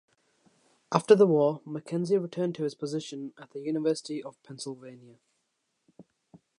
[0.91, 5.19] After the war, McKenzie returned to his position at the University of Pennsylvania.